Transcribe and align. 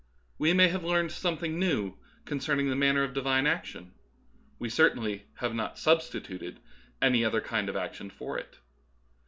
We 0.39 0.51
may 0.53 0.69
have 0.69 0.83
learned 0.83 1.11
something 1.11 1.59
new 1.59 1.95
concerning 2.25 2.71
the 2.71 2.75
manner 2.75 3.03
of 3.03 3.13
Divine 3.13 3.45
action; 3.45 3.93
we 4.57 4.67
certainly 4.67 5.25
have 5.35 5.53
not" 5.53 5.77
substituted" 5.77 6.59
any 7.03 7.23
other 7.23 7.39
kind 7.39 7.69
of 7.69 7.75
action 7.75 8.09
for 8.09 8.35
it. 8.39 8.57